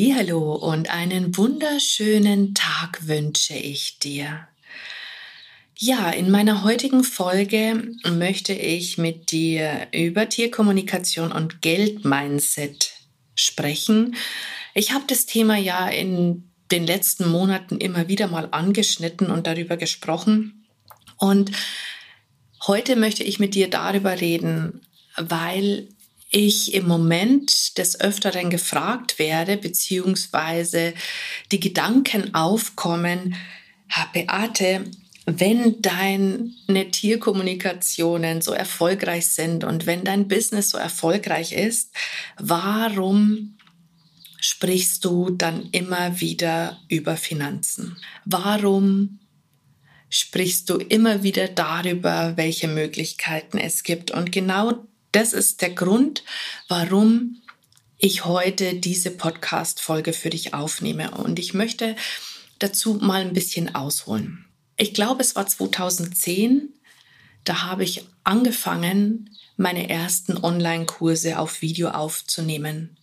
Hallo 0.00 0.54
und 0.54 0.90
einen 0.90 1.36
wunderschönen 1.36 2.54
Tag 2.54 3.08
wünsche 3.08 3.54
ich 3.54 3.98
dir. 3.98 4.46
Ja, 5.76 6.10
in 6.10 6.30
meiner 6.30 6.62
heutigen 6.62 7.02
Folge 7.02 7.82
möchte 8.08 8.52
ich 8.52 8.96
mit 8.96 9.32
dir 9.32 9.88
über 9.92 10.28
Tierkommunikation 10.28 11.32
und 11.32 11.62
Geldmindset 11.62 12.92
sprechen. 13.34 14.14
Ich 14.72 14.92
habe 14.92 15.02
das 15.08 15.26
Thema 15.26 15.56
ja 15.56 15.88
in 15.88 16.48
den 16.70 16.86
letzten 16.86 17.28
Monaten 17.28 17.78
immer 17.78 18.06
wieder 18.06 18.28
mal 18.28 18.46
angeschnitten 18.52 19.32
und 19.32 19.48
darüber 19.48 19.76
gesprochen. 19.76 20.64
Und 21.16 21.50
heute 22.68 22.94
möchte 22.94 23.24
ich 23.24 23.40
mit 23.40 23.56
dir 23.56 23.68
darüber 23.68 24.20
reden, 24.20 24.80
weil 25.16 25.88
ich 26.30 26.74
im 26.74 26.86
Moment 26.86 27.78
des 27.78 28.00
Öfteren 28.00 28.50
gefragt 28.50 29.18
werde, 29.18 29.56
beziehungsweise 29.56 30.94
die 31.52 31.60
Gedanken 31.60 32.34
aufkommen, 32.34 33.34
Beate, 34.12 34.84
wenn 35.24 35.80
deine 35.82 36.90
Tierkommunikationen 36.90 38.40
so 38.40 38.52
erfolgreich 38.52 39.28
sind 39.28 39.64
und 39.64 39.86
wenn 39.86 40.04
dein 40.04 40.28
Business 40.28 40.70
so 40.70 40.78
erfolgreich 40.78 41.52
ist, 41.52 41.94
warum 42.38 43.56
sprichst 44.40 45.04
du 45.04 45.30
dann 45.30 45.68
immer 45.72 46.20
wieder 46.20 46.78
über 46.88 47.16
Finanzen? 47.16 47.96
Warum 48.24 49.18
sprichst 50.08 50.70
du 50.70 50.76
immer 50.76 51.22
wieder 51.22 51.48
darüber, 51.48 52.36
welche 52.36 52.68
Möglichkeiten 52.68 53.58
es 53.58 53.82
gibt? 53.82 54.10
Und 54.10 54.32
genau 54.32 54.86
das 55.12 55.32
ist 55.32 55.62
der 55.62 55.70
Grund, 55.70 56.24
warum 56.68 57.42
ich 57.98 58.24
heute 58.24 58.74
diese 58.74 59.10
Podcast-Folge 59.10 60.12
für 60.12 60.30
dich 60.30 60.54
aufnehme. 60.54 61.10
Und 61.10 61.38
ich 61.38 61.54
möchte 61.54 61.96
dazu 62.58 62.94
mal 62.94 63.22
ein 63.22 63.32
bisschen 63.32 63.74
ausholen. 63.74 64.46
Ich 64.76 64.94
glaube, 64.94 65.22
es 65.22 65.34
war 65.34 65.46
2010, 65.46 66.72
da 67.44 67.62
habe 67.62 67.82
ich 67.82 68.04
angefangen, 68.22 69.36
meine 69.56 69.90
ersten 69.90 70.36
Online-Kurse 70.36 71.38
auf 71.38 71.62
Video 71.62 71.88
aufzunehmen. 71.88 72.96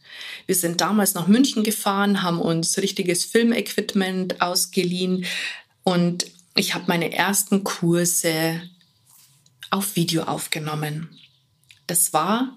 Wir 0.45 0.55
sind 0.55 0.79
damals 0.79 1.13
nach 1.13 1.27
München 1.27 1.63
gefahren, 1.63 2.21
haben 2.21 2.39
uns 2.39 2.77
richtiges 2.77 3.25
Filmequipment 3.25 4.41
ausgeliehen 4.41 5.25
und 5.83 6.27
ich 6.55 6.73
habe 6.73 6.85
meine 6.87 7.11
ersten 7.11 7.65
Kurse 7.65 8.61
auf 9.69 9.97
Video 9.97 10.23
aufgenommen. 10.23 11.09
Das 11.87 12.13
war 12.13 12.55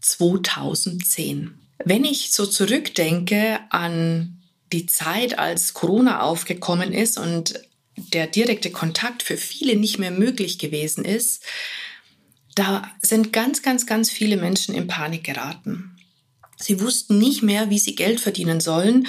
2010. 0.00 1.58
Wenn 1.84 2.04
ich 2.04 2.32
so 2.32 2.46
zurückdenke 2.46 3.60
an 3.70 4.42
die 4.72 4.86
Zeit, 4.86 5.38
als 5.38 5.74
Corona 5.74 6.20
aufgekommen 6.20 6.92
ist 6.92 7.18
und 7.18 7.60
der 7.96 8.26
direkte 8.26 8.70
Kontakt 8.70 9.22
für 9.22 9.36
viele 9.36 9.76
nicht 9.76 9.98
mehr 9.98 10.10
möglich 10.10 10.58
gewesen 10.58 11.04
ist, 11.04 11.44
da 12.54 12.90
sind 13.00 13.32
ganz, 13.32 13.62
ganz, 13.62 13.86
ganz 13.86 14.10
viele 14.10 14.36
Menschen 14.36 14.74
in 14.74 14.86
Panik 14.86 15.24
geraten. 15.24 15.96
Sie 16.56 16.80
wussten 16.80 17.18
nicht 17.18 17.42
mehr, 17.42 17.70
wie 17.70 17.78
sie 17.78 17.94
Geld 17.94 18.20
verdienen 18.20 18.60
sollen 18.60 19.06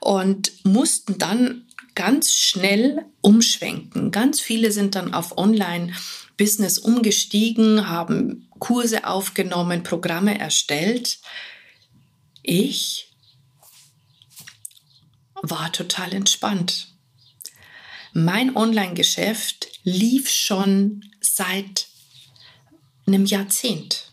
und 0.00 0.52
mussten 0.64 1.18
dann 1.18 1.66
ganz 1.94 2.32
schnell 2.32 3.04
umschwenken. 3.20 4.10
Ganz 4.10 4.40
viele 4.40 4.72
sind 4.72 4.94
dann 4.94 5.12
auf 5.12 5.36
Online-Business 5.36 6.78
umgestiegen, 6.78 7.88
haben 7.88 8.48
Kurse 8.64 9.04
aufgenommen, 9.04 9.82
Programme 9.82 10.38
erstellt. 10.38 11.18
Ich 12.42 13.12
war 15.42 15.70
total 15.70 16.14
entspannt. 16.14 16.88
Mein 18.14 18.56
Online-Geschäft 18.56 19.68
lief 19.82 20.30
schon 20.30 21.04
seit 21.20 21.88
einem 23.06 23.26
Jahrzehnt. 23.26 24.12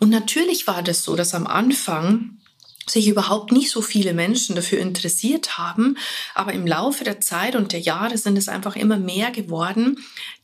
Und 0.00 0.10
natürlich 0.10 0.66
war 0.66 0.82
das 0.82 1.04
so, 1.04 1.14
dass 1.14 1.32
am 1.32 1.46
Anfang 1.46 2.40
sich 2.86 3.08
überhaupt 3.08 3.52
nicht 3.52 3.70
so 3.70 3.80
viele 3.80 4.12
Menschen 4.12 4.56
dafür 4.56 4.78
interessiert 4.78 5.58
haben, 5.58 5.96
aber 6.34 6.52
im 6.52 6.66
Laufe 6.66 7.04
der 7.04 7.20
Zeit 7.20 7.56
und 7.56 7.72
der 7.72 7.80
Jahre 7.80 8.18
sind 8.18 8.36
es 8.36 8.48
einfach 8.48 8.76
immer 8.76 8.98
mehr 8.98 9.30
geworden, 9.30 9.98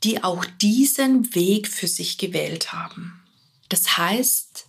die 0.04 0.24
auch 0.24 0.44
diesen 0.60 1.34
Weg 1.34 1.68
für 1.68 1.88
sich 1.88 2.18
gewählt 2.18 2.72
haben. 2.72 3.20
Das 3.68 3.98
heißt, 3.98 4.66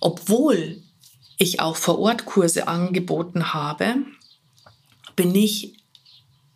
obwohl 0.00 0.82
ich 1.38 1.60
auch 1.60 1.76
vor 1.76 1.98
Ort 1.98 2.24
Kurse 2.24 2.68
angeboten 2.68 3.52
habe, 3.52 3.96
bin 5.16 5.34
ich 5.34 5.76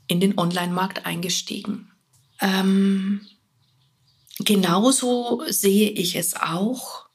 in 0.09 0.21
den 0.21 0.39
Online-Markt 0.39 1.07
eingestiegen. 1.07 1.91
Ähm, 2.41 3.27
genauso 4.39 5.43
sehe 5.49 5.91
ich 5.91 6.17
es 6.17 6.37
auch 6.37 7.07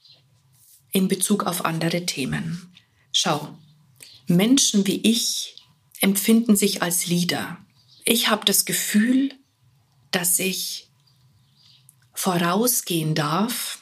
in 0.91 1.07
Bezug 1.07 1.45
auf 1.45 1.65
andere 1.65 2.05
Themen. 2.05 2.73
Schau, 3.11 3.57
Menschen 4.27 4.87
wie 4.87 5.01
ich 5.03 5.55
empfinden 5.99 6.55
sich 6.55 6.81
als 6.81 7.07
Leader. 7.07 7.57
Ich 8.05 8.29
habe 8.29 8.45
das 8.45 8.65
Gefühl, 8.65 9.33
dass 10.11 10.39
ich 10.39 10.89
vorausgehen 12.13 13.15
darf, 13.15 13.79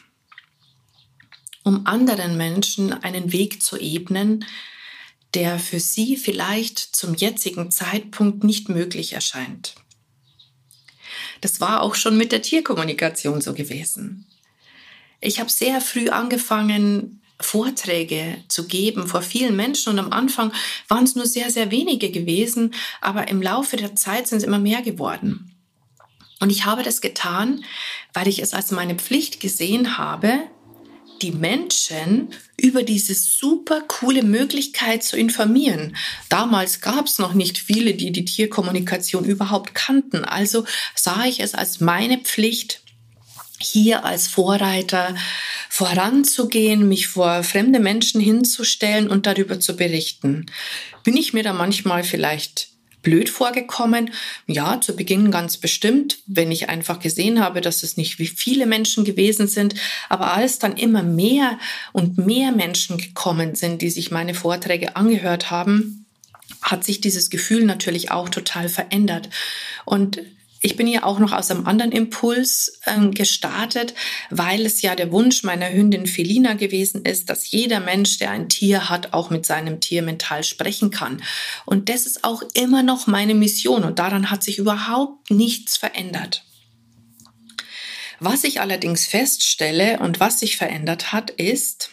um 1.63 1.85
anderen 1.85 2.37
Menschen 2.37 2.93
einen 2.93 3.31
Weg 3.31 3.61
zu 3.61 3.77
ebnen, 3.77 4.45
der 5.33 5.59
für 5.59 5.79
sie 5.79 6.17
vielleicht 6.17 6.79
zum 6.79 7.13
jetzigen 7.13 7.69
Zeitpunkt 7.69 8.43
nicht 8.43 8.69
möglich 8.69 9.13
erscheint. 9.13 9.75
Das 11.41 11.61
war 11.61 11.81
auch 11.81 11.95
schon 11.95 12.17
mit 12.17 12.31
der 12.31 12.41
Tierkommunikation 12.41 13.41
so 13.41 13.53
gewesen. 13.53 14.25
Ich 15.21 15.39
habe 15.39 15.49
sehr 15.49 15.81
früh 15.81 16.09
angefangen, 16.09 17.21
Vorträge 17.41 18.37
zu 18.47 18.67
geben 18.67 19.07
vor 19.07 19.21
vielen 19.21 19.55
Menschen. 19.55 19.93
Und 19.93 19.99
am 19.99 20.11
Anfang 20.11 20.51
waren 20.87 21.03
es 21.03 21.15
nur 21.15 21.25
sehr, 21.25 21.51
sehr 21.51 21.71
wenige 21.71 22.11
gewesen, 22.11 22.73
aber 23.01 23.27
im 23.27 23.41
Laufe 23.41 23.77
der 23.77 23.95
Zeit 23.95 24.27
sind 24.27 24.39
es 24.39 24.43
immer 24.43 24.59
mehr 24.59 24.81
geworden. 24.81 25.55
Und 26.39 26.49
ich 26.49 26.65
habe 26.65 26.83
das 26.83 27.01
getan, 27.01 27.63
weil 28.13 28.27
ich 28.27 28.41
es 28.41 28.53
als 28.53 28.71
meine 28.71 28.95
Pflicht 28.95 29.39
gesehen 29.39 29.97
habe, 29.97 30.39
die 31.21 31.31
Menschen 31.31 32.29
über 32.55 32.83
diese 32.83 33.13
super 33.13 33.81
coole 33.81 34.23
Möglichkeit 34.23 35.03
zu 35.03 35.17
informieren. 35.17 35.97
Damals 36.29 36.79
gab 36.79 37.05
es 37.05 37.19
noch 37.19 37.33
nicht 37.33 37.57
viele, 37.57 37.93
die 37.93 38.11
die 38.11 38.23
Tierkommunikation 38.23 39.25
überhaupt 39.25 39.75
kannten. 39.75 40.23
Also 40.23 40.65
sah 40.95 41.25
ich 41.25 41.41
es 41.41 41.55
als 41.55 41.81
meine 41.81 42.19
Pflicht, 42.19 42.81
hier 43.59 44.05
als 44.05 44.27
Vorreiter 44.27 45.15
voranzugehen, 45.69 46.89
mich 46.89 47.07
vor 47.07 47.43
fremde 47.43 47.79
Menschen 47.79 48.19
hinzustellen 48.19 49.07
und 49.07 49.27
darüber 49.27 49.59
zu 49.59 49.77
berichten. 49.77 50.47
Bin 51.03 51.15
ich 51.15 51.31
mir 51.31 51.43
da 51.43 51.53
manchmal 51.53 52.03
vielleicht 52.03 52.69
blöd 53.03 53.29
vorgekommen? 53.29 54.11
Ja, 54.47 54.81
zu 54.81 54.95
Beginn 54.95 55.31
ganz 55.31 55.57
bestimmt, 55.57 56.17
wenn 56.25 56.51
ich 56.51 56.69
einfach 56.69 56.99
gesehen 56.99 57.39
habe, 57.39 57.61
dass 57.61 57.83
es 57.83 57.97
nicht 57.97 58.19
wie 58.19 58.27
viele 58.27 58.65
Menschen 58.65 59.05
gewesen 59.05 59.47
sind, 59.47 59.75
aber 60.09 60.33
als 60.33 60.57
dann 60.59 60.75
immer 60.75 61.03
mehr 61.03 61.59
und 61.93 62.17
mehr 62.17 62.51
Menschen 62.51 62.97
gekommen 62.97 63.55
sind, 63.55 63.81
die 63.83 63.91
sich 63.91 64.11
meine 64.11 64.33
Vorträge 64.33 64.95
angehört 64.95 65.51
haben, 65.51 66.07
hat 66.63 66.83
sich 66.83 66.99
dieses 66.99 67.29
Gefühl 67.29 67.63
natürlich 67.63 68.11
auch 68.11 68.27
total 68.27 68.69
verändert. 68.69 69.29
Und 69.85 70.19
ich 70.61 70.75
bin 70.75 70.87
ja 70.87 71.03
auch 71.03 71.19
noch 71.19 71.31
aus 71.31 71.49
einem 71.51 71.65
anderen 71.67 71.91
Impuls 71.91 72.79
ähm, 72.85 73.13
gestartet, 73.13 73.93
weil 74.29 74.65
es 74.65 74.81
ja 74.81 74.95
der 74.95 75.11
Wunsch 75.11 75.43
meiner 75.43 75.71
Hündin 75.71 76.05
Felina 76.05 76.53
gewesen 76.53 77.05
ist, 77.05 77.29
dass 77.29 77.49
jeder 77.49 77.79
Mensch, 77.79 78.17
der 78.19 78.31
ein 78.31 78.49
Tier 78.49 78.89
hat, 78.89 79.13
auch 79.13 79.29
mit 79.29 79.45
seinem 79.45 79.79
Tier 79.79 80.01
mental 80.01 80.43
sprechen 80.43 80.91
kann. 80.91 81.23
Und 81.65 81.89
das 81.89 82.05
ist 82.05 82.23
auch 82.23 82.43
immer 82.53 82.83
noch 82.83 83.07
meine 83.07 83.35
Mission 83.35 83.83
und 83.83 83.99
daran 83.99 84.29
hat 84.31 84.43
sich 84.43 84.57
überhaupt 84.57 85.31
nichts 85.31 85.77
verändert. 85.77 86.43
Was 88.19 88.43
ich 88.43 88.59
allerdings 88.59 89.05
feststelle 89.05 89.99
und 89.99 90.19
was 90.19 90.39
sich 90.39 90.57
verändert 90.57 91.13
hat, 91.13 91.29
ist, 91.29 91.89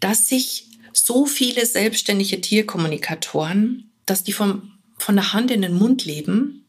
dass 0.00 0.28
sich 0.28 0.66
so 0.94 1.26
viele 1.26 1.66
selbstständige 1.66 2.40
Tierkommunikatoren 2.40 3.90
dass 4.10 4.24
die 4.24 4.32
vom, 4.32 4.72
von 4.98 5.14
der 5.14 5.32
Hand 5.32 5.52
in 5.52 5.62
den 5.62 5.74
Mund 5.74 6.04
leben 6.04 6.59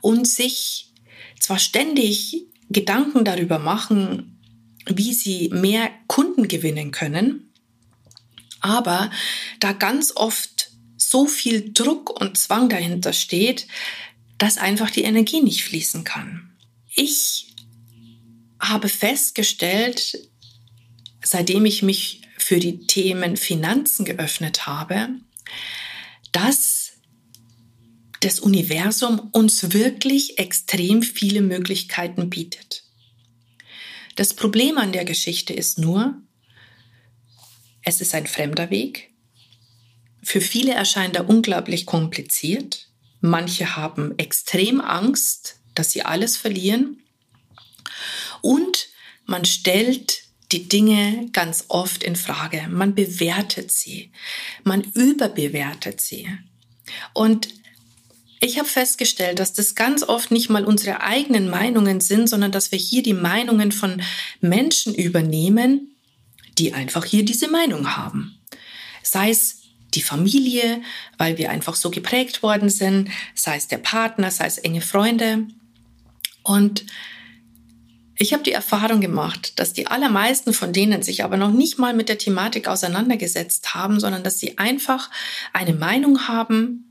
und 0.00 0.26
sich 0.26 0.92
zwar 1.38 1.58
ständig 1.58 2.46
Gedanken 2.68 3.24
darüber 3.24 3.58
machen, 3.58 4.38
wie 4.86 5.12
sie 5.12 5.48
mehr 5.50 5.90
Kunden 6.06 6.48
gewinnen 6.48 6.90
können, 6.90 7.52
aber 8.60 9.10
da 9.58 9.72
ganz 9.72 10.12
oft 10.14 10.70
so 10.96 11.26
viel 11.26 11.72
Druck 11.72 12.20
und 12.20 12.36
Zwang 12.38 12.68
dahinter 12.68 13.12
steht, 13.12 13.66
dass 14.38 14.58
einfach 14.58 14.90
die 14.90 15.02
Energie 15.02 15.42
nicht 15.42 15.64
fließen 15.64 16.04
kann. 16.04 16.56
Ich 16.94 17.54
habe 18.60 18.88
festgestellt, 18.88 20.28
seitdem 21.22 21.64
ich 21.64 21.82
mich 21.82 22.22
für 22.38 22.58
die 22.58 22.86
Themen 22.86 23.36
Finanzen 23.36 24.04
geöffnet 24.04 24.66
habe, 24.66 25.08
dass 26.32 26.79
das 28.20 28.38
Universum 28.38 29.30
uns 29.32 29.72
wirklich 29.72 30.38
extrem 30.38 31.02
viele 31.02 31.40
Möglichkeiten 31.40 32.28
bietet. 32.28 32.84
Das 34.16 34.34
Problem 34.34 34.76
an 34.76 34.92
der 34.92 35.06
Geschichte 35.06 35.54
ist 35.54 35.78
nur, 35.78 36.20
es 37.82 38.02
ist 38.02 38.14
ein 38.14 38.26
fremder 38.26 38.70
Weg. 38.70 39.10
Für 40.22 40.42
viele 40.42 40.72
erscheint 40.72 41.16
er 41.16 41.28
unglaublich 41.28 41.86
kompliziert. 41.86 42.88
Manche 43.22 43.76
haben 43.76 44.18
extrem 44.18 44.82
Angst, 44.82 45.60
dass 45.74 45.92
sie 45.92 46.02
alles 46.02 46.36
verlieren. 46.36 47.02
Und 48.42 48.88
man 49.24 49.46
stellt 49.46 50.24
die 50.52 50.68
Dinge 50.68 51.28
ganz 51.32 51.66
oft 51.68 52.02
in 52.02 52.16
Frage. 52.16 52.66
Man 52.68 52.94
bewertet 52.94 53.70
sie. 53.70 54.10
Man 54.62 54.82
überbewertet 54.82 56.00
sie. 56.02 56.28
Und 57.14 57.59
ich 58.40 58.58
habe 58.58 58.68
festgestellt, 58.68 59.38
dass 59.38 59.52
das 59.52 59.74
ganz 59.74 60.02
oft 60.02 60.30
nicht 60.30 60.48
mal 60.48 60.64
unsere 60.64 61.02
eigenen 61.02 61.50
Meinungen 61.50 62.00
sind, 62.00 62.26
sondern 62.26 62.50
dass 62.50 62.72
wir 62.72 62.78
hier 62.78 63.02
die 63.02 63.12
Meinungen 63.12 63.70
von 63.70 64.02
Menschen 64.40 64.94
übernehmen, 64.94 65.94
die 66.58 66.72
einfach 66.72 67.04
hier 67.04 67.24
diese 67.24 67.48
Meinung 67.48 67.96
haben. 67.96 68.38
Sei 69.02 69.30
es 69.30 69.58
die 69.94 70.02
Familie, 70.02 70.80
weil 71.18 71.36
wir 71.36 71.50
einfach 71.50 71.74
so 71.74 71.90
geprägt 71.90 72.42
worden 72.42 72.70
sind, 72.70 73.10
sei 73.34 73.56
es 73.56 73.68
der 73.68 73.78
Partner, 73.78 74.30
sei 74.30 74.46
es 74.46 74.56
enge 74.56 74.80
Freunde. 74.80 75.46
Und 76.42 76.86
ich 78.16 78.32
habe 78.32 78.42
die 78.42 78.52
Erfahrung 78.52 79.00
gemacht, 79.00 79.58
dass 79.58 79.74
die 79.74 79.86
allermeisten 79.86 80.54
von 80.54 80.72
denen 80.72 81.02
sich 81.02 81.24
aber 81.24 81.36
noch 81.36 81.50
nicht 81.50 81.78
mal 81.78 81.92
mit 81.92 82.08
der 82.08 82.18
Thematik 82.18 82.68
auseinandergesetzt 82.68 83.74
haben, 83.74 84.00
sondern 84.00 84.22
dass 84.22 84.38
sie 84.38 84.56
einfach 84.58 85.10
eine 85.52 85.74
Meinung 85.74 86.28
haben, 86.28 86.89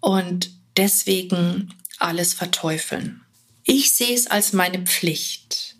und 0.00 0.50
deswegen 0.76 1.74
alles 1.98 2.34
verteufeln. 2.34 3.22
Ich 3.64 3.92
sehe 3.92 4.14
es 4.14 4.26
als 4.26 4.52
meine 4.52 4.82
Pflicht, 4.82 5.76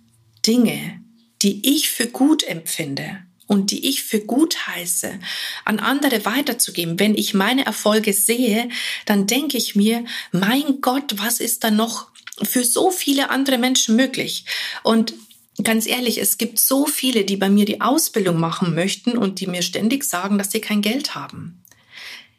Dinge, 0.46 1.00
die 1.42 1.76
ich 1.76 1.88
für 1.88 2.06
gut 2.06 2.42
empfinde 2.42 3.18
und 3.46 3.70
die 3.70 3.88
ich 3.88 4.02
für 4.02 4.20
gut 4.20 4.66
heiße, 4.66 5.18
an 5.64 5.78
andere 5.78 6.24
weiterzugeben. 6.24 6.98
Wenn 6.98 7.14
ich 7.14 7.34
meine 7.34 7.64
Erfolge 7.64 8.12
sehe, 8.12 8.68
dann 9.06 9.26
denke 9.26 9.56
ich 9.56 9.74
mir, 9.74 10.04
mein 10.32 10.80
Gott, 10.80 11.14
was 11.16 11.40
ist 11.40 11.64
da 11.64 11.70
noch 11.70 12.08
für 12.42 12.62
so 12.62 12.90
viele 12.90 13.30
andere 13.30 13.58
Menschen 13.58 13.96
möglich? 13.96 14.44
Und 14.82 15.14
ganz 15.62 15.86
ehrlich, 15.86 16.18
es 16.18 16.38
gibt 16.38 16.60
so 16.60 16.86
viele, 16.86 17.24
die 17.24 17.36
bei 17.36 17.48
mir 17.48 17.64
die 17.64 17.80
Ausbildung 17.80 18.38
machen 18.38 18.74
möchten 18.74 19.16
und 19.16 19.40
die 19.40 19.46
mir 19.46 19.62
ständig 19.62 20.04
sagen, 20.04 20.38
dass 20.38 20.52
sie 20.52 20.60
kein 20.60 20.82
Geld 20.82 21.14
haben. 21.14 21.64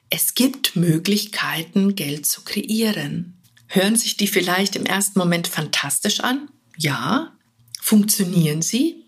Es 0.09 0.33
gibt 0.33 0.75
Möglichkeiten, 0.75 1.95
Geld 1.95 2.25
zu 2.25 2.41
kreieren. 2.41 3.37
Hören 3.67 3.95
sich 3.95 4.17
die 4.17 4.27
vielleicht 4.27 4.75
im 4.75 4.85
ersten 4.85 5.19
Moment 5.19 5.47
fantastisch 5.47 6.21
an? 6.21 6.49
Ja. 6.77 7.35
Funktionieren 7.81 8.61
sie? 8.61 9.05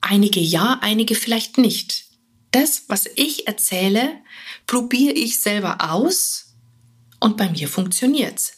Einige 0.00 0.40
ja, 0.40 0.78
einige 0.80 1.14
vielleicht 1.14 1.58
nicht. 1.58 2.06
Das, 2.50 2.84
was 2.88 3.06
ich 3.16 3.46
erzähle, 3.46 4.18
probiere 4.66 5.12
ich 5.12 5.40
selber 5.40 5.92
aus 5.92 6.54
und 7.20 7.36
bei 7.36 7.50
mir 7.50 7.68
funktioniert's. 7.68 8.52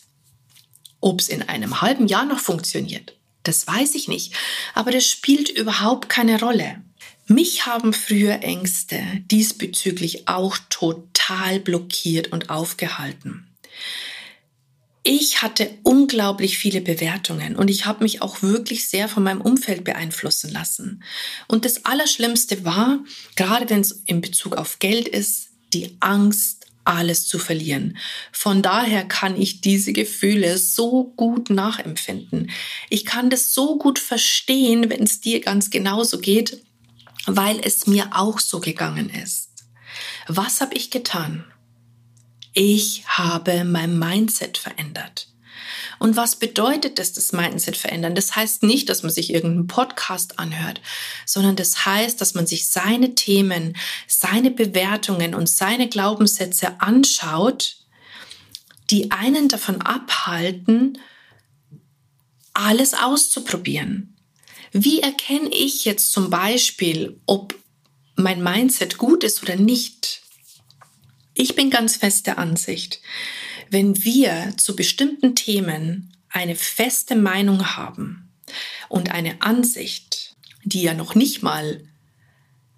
Ob 1.00 1.20
es 1.20 1.28
in 1.28 1.42
einem 1.42 1.80
halben 1.80 2.06
Jahr 2.06 2.24
noch 2.24 2.38
funktioniert, 2.38 3.16
das 3.42 3.66
weiß 3.66 3.94
ich 3.94 4.06
nicht, 4.06 4.34
aber 4.74 4.92
das 4.92 5.06
spielt 5.06 5.48
überhaupt 5.48 6.08
keine 6.08 6.38
Rolle. 6.38 6.82
Mich 7.30 7.64
haben 7.64 7.92
früher 7.92 8.42
Ängste 8.42 9.00
diesbezüglich 9.30 10.26
auch 10.26 10.58
total 10.68 11.60
blockiert 11.60 12.32
und 12.32 12.50
aufgehalten. 12.50 13.46
Ich 15.04 15.40
hatte 15.40 15.70
unglaublich 15.84 16.58
viele 16.58 16.80
Bewertungen 16.80 17.54
und 17.54 17.70
ich 17.70 17.86
habe 17.86 18.02
mich 18.02 18.20
auch 18.20 18.42
wirklich 18.42 18.88
sehr 18.88 19.06
von 19.06 19.22
meinem 19.22 19.42
Umfeld 19.42 19.84
beeinflussen 19.84 20.50
lassen. 20.50 21.04
Und 21.46 21.64
das 21.64 21.84
Allerschlimmste 21.84 22.64
war, 22.64 22.98
gerade 23.36 23.70
wenn 23.70 23.82
es 23.82 24.02
in 24.06 24.20
Bezug 24.20 24.56
auf 24.56 24.80
Geld 24.80 25.06
ist, 25.06 25.50
die 25.72 25.96
Angst, 26.00 26.66
alles 26.82 27.28
zu 27.28 27.38
verlieren. 27.38 27.96
Von 28.32 28.60
daher 28.60 29.04
kann 29.04 29.40
ich 29.40 29.60
diese 29.60 29.92
Gefühle 29.92 30.58
so 30.58 31.12
gut 31.14 31.48
nachempfinden. 31.48 32.50
Ich 32.88 33.04
kann 33.04 33.30
das 33.30 33.54
so 33.54 33.78
gut 33.78 34.00
verstehen, 34.00 34.90
wenn 34.90 35.04
es 35.04 35.20
dir 35.20 35.40
ganz 35.40 35.70
genauso 35.70 36.18
geht 36.18 36.60
weil 37.26 37.60
es 37.60 37.86
mir 37.86 38.10
auch 38.12 38.38
so 38.38 38.60
gegangen 38.60 39.10
ist. 39.10 39.50
Was 40.26 40.60
habe 40.60 40.74
ich 40.74 40.90
getan? 40.90 41.44
Ich 42.52 43.04
habe 43.06 43.64
mein 43.64 43.98
Mindset 43.98 44.58
verändert. 44.58 45.28
Und 45.98 46.16
was 46.16 46.36
bedeutet 46.36 46.98
das, 46.98 47.12
das 47.12 47.32
Mindset 47.32 47.76
verändern? 47.76 48.14
Das 48.14 48.34
heißt 48.34 48.62
nicht, 48.62 48.88
dass 48.88 49.02
man 49.02 49.12
sich 49.12 49.32
irgendeinen 49.32 49.66
Podcast 49.66 50.38
anhört, 50.38 50.80
sondern 51.26 51.56
das 51.56 51.84
heißt, 51.84 52.20
dass 52.20 52.34
man 52.34 52.46
sich 52.46 52.68
seine 52.68 53.14
Themen, 53.14 53.76
seine 54.06 54.50
Bewertungen 54.50 55.34
und 55.34 55.48
seine 55.48 55.88
Glaubenssätze 55.88 56.80
anschaut, 56.80 57.76
die 58.88 59.10
einen 59.10 59.48
davon 59.48 59.82
abhalten, 59.82 60.98
alles 62.54 62.94
auszuprobieren. 62.94 64.09
Wie 64.72 65.00
erkenne 65.00 65.48
ich 65.48 65.84
jetzt 65.84 66.12
zum 66.12 66.30
Beispiel, 66.30 67.20
ob 67.26 67.54
mein 68.14 68.42
Mindset 68.42 68.98
gut 68.98 69.24
ist 69.24 69.42
oder 69.42 69.56
nicht? 69.56 70.22
Ich 71.34 71.54
bin 71.54 71.70
ganz 71.70 71.96
fest 71.96 72.26
der 72.26 72.38
Ansicht, 72.38 73.00
wenn 73.70 74.04
wir 74.04 74.54
zu 74.56 74.76
bestimmten 74.76 75.34
Themen 75.34 76.12
eine 76.28 76.54
feste 76.54 77.16
Meinung 77.16 77.76
haben 77.76 78.32
und 78.88 79.10
eine 79.10 79.42
Ansicht, 79.42 80.36
die 80.64 80.82
ja 80.82 80.94
noch 80.94 81.14
nicht 81.14 81.42
mal 81.42 81.82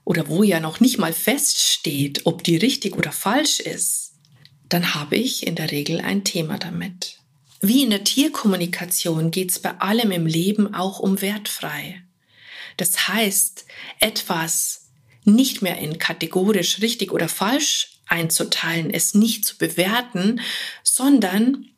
oder 0.05 0.29
wo 0.29 0.43
ja 0.43 0.61
noch 0.61 0.81
nicht 0.81 0.99
mal 0.99 1.13
feststeht, 1.13 2.25
ob 2.25 2.43
die 2.43 2.57
richtig 2.57 2.97
oder 2.97 3.13
falsch 3.13 3.61
ist, 3.61 4.15
dann 4.69 4.95
habe 4.95 5.17
ich 5.17 5.47
in 5.47 5.55
der 5.55 5.71
Regel 5.71 6.01
ein 6.01 6.25
Thema 6.25 6.59
damit. 6.59 7.22
Wie 7.65 7.85
in 7.85 7.91
der 7.91 8.03
Tierkommunikation 8.03 9.31
geht 9.31 9.53
es 9.53 9.61
bei 9.61 9.79
allem 9.81 10.11
im 10.11 10.27
Leben 10.27 10.75
auch 10.75 10.99
um 10.99 11.23
wertfrei. 11.23 12.03
Das 12.77 13.07
heißt, 13.07 13.67
etwas 14.01 14.91
nicht 15.25 15.63
mehr 15.63 15.79
in 15.79 15.99
kategorisch 15.99 16.81
richtig 16.81 17.13
oder 17.13 17.29
falsch 17.29 18.01
einzuteilen, 18.07 18.91
es 18.91 19.15
nicht 19.15 19.45
zu 19.45 19.57
bewerten, 19.59 20.41
sondern 20.83 21.69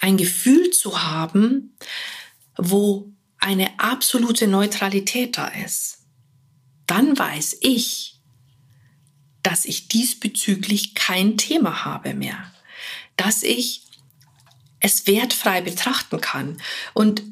ein 0.00 0.16
Gefühl 0.16 0.70
zu 0.70 1.04
haben, 1.04 1.76
wo 2.56 3.12
eine 3.38 3.78
absolute 3.78 4.48
Neutralität 4.48 5.38
da 5.38 5.46
ist. 5.46 5.98
Dann 6.88 7.16
weiß 7.16 7.58
ich, 7.60 8.18
dass 9.44 9.64
ich 9.64 9.86
diesbezüglich 9.86 10.96
kein 10.96 11.36
Thema 11.36 11.84
habe 11.84 12.14
mehr, 12.14 12.52
dass 13.16 13.44
ich 13.44 13.82
es 14.82 15.06
wertfrei 15.06 15.62
betrachten 15.62 16.20
kann. 16.20 16.58
Und 16.92 17.22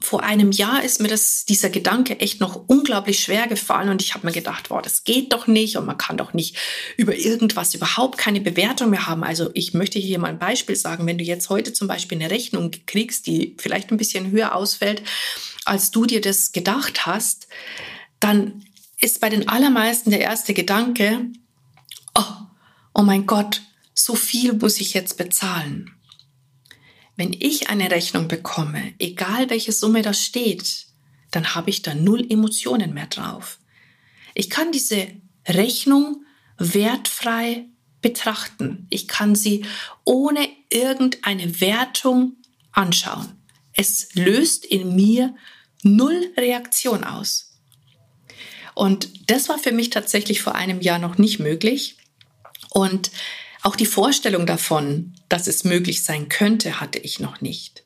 vor 0.00 0.22
einem 0.22 0.52
Jahr 0.52 0.84
ist 0.84 1.00
mir 1.00 1.08
das, 1.08 1.44
dieser 1.44 1.70
Gedanke 1.70 2.20
echt 2.20 2.40
noch 2.40 2.68
unglaublich 2.68 3.18
schwer 3.18 3.48
gefallen 3.48 3.88
und 3.88 4.00
ich 4.00 4.14
habe 4.14 4.26
mir 4.26 4.32
gedacht, 4.32 4.70
wow, 4.70 4.80
das 4.80 5.02
geht 5.02 5.32
doch 5.32 5.48
nicht 5.48 5.76
und 5.76 5.86
man 5.86 5.98
kann 5.98 6.16
doch 6.16 6.34
nicht 6.34 6.56
über 6.96 7.16
irgendwas 7.16 7.74
überhaupt 7.74 8.16
keine 8.16 8.40
Bewertung 8.40 8.90
mehr 8.90 9.08
haben. 9.08 9.24
Also 9.24 9.50
ich 9.54 9.74
möchte 9.74 9.98
hier 9.98 10.20
mal 10.20 10.28
ein 10.28 10.38
Beispiel 10.38 10.76
sagen, 10.76 11.06
wenn 11.06 11.18
du 11.18 11.24
jetzt 11.24 11.50
heute 11.50 11.72
zum 11.72 11.88
Beispiel 11.88 12.18
eine 12.18 12.30
Rechnung 12.30 12.70
kriegst, 12.86 13.26
die 13.26 13.56
vielleicht 13.58 13.90
ein 13.90 13.96
bisschen 13.96 14.30
höher 14.30 14.54
ausfällt, 14.54 15.02
als 15.64 15.90
du 15.90 16.06
dir 16.06 16.20
das 16.20 16.52
gedacht 16.52 17.06
hast, 17.06 17.48
dann 18.20 18.64
ist 19.00 19.20
bei 19.20 19.30
den 19.30 19.48
allermeisten 19.48 20.10
der 20.10 20.20
erste 20.20 20.54
Gedanke, 20.54 21.26
oh, 22.14 22.22
oh 22.94 23.02
mein 23.02 23.26
Gott, 23.26 23.62
so 23.94 24.14
viel 24.14 24.52
muss 24.52 24.80
ich 24.80 24.94
jetzt 24.94 25.16
bezahlen. 25.16 25.97
Wenn 27.18 27.32
ich 27.32 27.68
eine 27.68 27.90
Rechnung 27.90 28.28
bekomme, 28.28 28.94
egal 29.00 29.50
welche 29.50 29.72
Summe 29.72 30.02
da 30.02 30.14
steht, 30.14 30.86
dann 31.32 31.56
habe 31.56 31.68
ich 31.68 31.82
da 31.82 31.92
null 31.92 32.24
Emotionen 32.30 32.94
mehr 32.94 33.08
drauf. 33.08 33.58
Ich 34.34 34.48
kann 34.48 34.70
diese 34.70 35.08
Rechnung 35.48 36.24
wertfrei 36.58 37.64
betrachten. 38.02 38.86
Ich 38.88 39.08
kann 39.08 39.34
sie 39.34 39.64
ohne 40.04 40.48
irgendeine 40.70 41.60
Wertung 41.60 42.36
anschauen. 42.70 43.32
Es 43.72 44.14
löst 44.14 44.64
in 44.64 44.94
mir 44.94 45.34
null 45.82 46.32
Reaktion 46.36 47.02
aus. 47.02 47.58
Und 48.76 49.28
das 49.28 49.48
war 49.48 49.58
für 49.58 49.72
mich 49.72 49.90
tatsächlich 49.90 50.40
vor 50.40 50.54
einem 50.54 50.80
Jahr 50.80 51.00
noch 51.00 51.18
nicht 51.18 51.40
möglich. 51.40 51.96
Und 52.70 53.10
auch 53.62 53.76
die 53.76 53.86
Vorstellung 53.86 54.46
davon, 54.46 55.14
dass 55.28 55.46
es 55.46 55.64
möglich 55.64 56.02
sein 56.02 56.28
könnte, 56.28 56.80
hatte 56.80 56.98
ich 56.98 57.20
noch 57.20 57.40
nicht. 57.40 57.84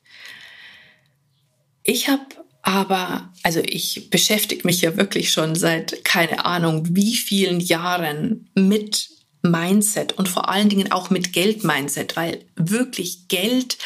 Ich 1.83 2.07
habe 2.07 2.25
aber, 2.61 3.33
also 3.43 3.59
ich 3.59 4.09
beschäftige 4.09 4.65
mich 4.65 4.81
ja 4.81 4.95
wirklich 4.95 5.31
schon 5.31 5.55
seit 5.55 6.05
keine 6.05 6.45
Ahnung 6.45 6.95
wie 6.95 7.15
vielen 7.15 7.59
Jahren 7.59 8.49
mit 8.55 9.09
Mindset 9.41 10.13
und 10.13 10.29
vor 10.29 10.47
allen 10.47 10.69
Dingen 10.69 10.91
auch 10.93 11.09
mit 11.09 11.33
Geld-Mindset, 11.33 12.15
weil 12.15 12.45
wirklich 12.55 13.27
Geld 13.27 13.77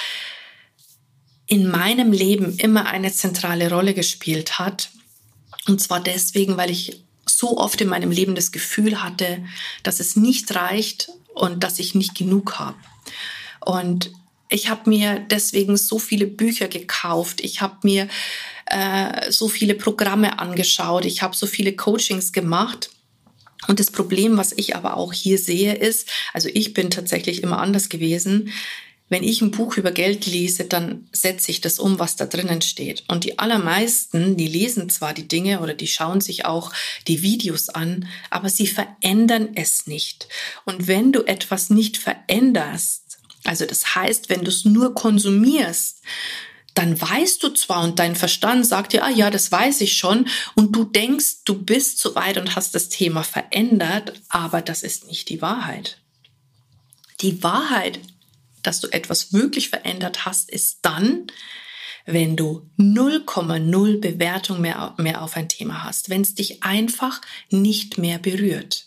in 1.48 1.68
meinem 1.68 2.12
Leben 2.12 2.56
immer 2.60 2.86
eine 2.86 3.12
zentrale 3.12 3.72
Rolle 3.72 3.96
gespielt 3.96 4.60
hat. 4.60 4.92
Und 5.68 5.82
zwar 5.82 6.02
deswegen, 6.02 6.58
weil 6.58 6.70
ich 6.70 7.02
so 7.26 7.58
oft 7.58 7.82
in 7.82 7.88
meinem 7.88 8.12
Leben 8.12 8.36
das 8.36 8.52
Gefühl 8.52 9.02
hatte, 9.02 9.44
dass 9.82 10.00
es 10.00 10.16
nicht 10.16 10.54
reicht 10.54 11.10
und 11.38 11.64
dass 11.64 11.80
ich 11.80 11.96
nicht 11.96 12.16
genug 12.16 12.60
habe. 12.60 12.78
Und 13.66 14.12
ich 14.50 14.70
habe 14.70 14.90
mir 14.90 15.20
deswegen 15.20 15.78
so 15.78 16.00
viele 16.00 16.26
Bücher 16.26 16.68
gekauft. 16.68 17.42
Ich 17.42 17.62
habe 17.62 17.76
mir 17.84 18.08
äh, 18.66 19.32
so 19.32 19.48
viele 19.50 19.76
Programme 19.76 20.40
angeschaut. 20.40 21.06
Ich 21.06 21.22
habe 21.22 21.36
so 21.36 21.46
viele 21.46 21.76
Coachings 21.76 22.32
gemacht. 22.32 22.90
Und 23.68 23.80
das 23.80 23.92
Problem, 23.92 24.38
was 24.38 24.54
ich 24.54 24.76
aber 24.76 24.96
auch 24.96 25.12
hier 25.12 25.38
sehe, 25.38 25.74
ist, 25.74 26.08
also 26.34 26.48
ich 26.54 26.74
bin 26.74 26.90
tatsächlich 26.90 27.44
immer 27.44 27.60
anders 27.60 27.90
gewesen. 27.90 28.54
Wenn 29.10 29.24
ich 29.24 29.42
ein 29.42 29.52
Buch 29.52 29.78
über 29.78 29.92
Geld 29.92 30.26
lese, 30.26 30.66
dann 30.66 31.08
setze 31.14 31.50
ich 31.52 31.62
das 31.62 31.80
um, 31.80 31.98
was 31.98 32.18
da 32.18 32.26
drinnen 32.26 32.62
steht. 32.62 33.06
Und 33.08 33.24
die 33.24 33.40
allermeisten, 33.40 34.36
die 34.36 34.48
lesen 34.48 34.90
zwar 34.90 35.14
die 35.14 35.28
Dinge 35.28 35.62
oder 35.62 35.74
die 35.74 35.88
schauen 35.88 36.20
sich 36.20 36.46
auch 36.46 36.74
die 37.08 37.22
Videos 37.22 37.70
an, 37.70 38.08
aber 38.30 38.50
sie 38.50 38.68
verändern 38.68 39.50
es 39.56 39.88
nicht. 39.88 40.28
Und 40.66 40.88
wenn 40.88 41.14
du 41.14 41.24
etwas 41.24 41.70
nicht 41.70 41.98
veränderst, 41.98 43.20
also 43.46 43.66
das 43.66 43.96
heißt, 43.96 44.30
wenn 44.30 44.44
du 44.44 44.50
es 44.50 44.66
nur 44.66 44.94
konsumierst, 44.94 46.02
dann 46.74 47.00
weißt 47.00 47.42
du 47.42 47.50
zwar 47.50 47.84
und 47.84 47.98
dein 47.98 48.16
Verstand 48.16 48.68
sagt 48.68 48.94
dir, 48.94 49.04
ah 49.04 49.10
ja, 49.10 49.32
das 49.32 49.52
weiß 49.52 49.82
ich 49.82 49.98
schon 49.98 50.28
und 50.54 50.76
du 50.76 50.84
denkst, 50.84 51.44
du 51.46 51.60
bist 51.60 51.98
so 51.98 52.14
weit 52.14 52.38
und 52.38 52.56
hast 52.56 52.76
das 52.76 52.90
Thema 52.90 53.24
verändert, 53.24 54.14
aber 54.30 54.62
das 54.62 54.84
ist 54.84 55.08
nicht 55.08 55.30
die 55.30 55.42
Wahrheit. 55.42 55.98
Die 57.22 57.42
Wahrheit, 57.42 58.00
dass 58.68 58.82
du 58.82 58.88
etwas 58.90 59.34
wirklich 59.34 59.70
verändert 59.70 60.26
hast, 60.26 60.52
ist 60.52 60.80
dann, 60.82 61.28
wenn 62.06 62.36
du 62.36 62.70
0,0 62.78 64.00
Bewertung 64.00 64.62
mehr, 64.62 64.94
mehr 64.98 65.22
auf 65.22 65.36
ein 65.36 65.50
Thema 65.50 65.84
hast, 65.84 66.10
wenn 66.10 66.22
es 66.22 66.36
dich 66.36 66.64
einfach 66.64 67.22
nicht 67.50 67.98
mehr 67.98 68.20
berührt. 68.20 68.86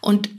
Und 0.00 0.30